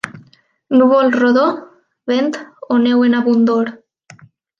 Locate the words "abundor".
3.19-3.71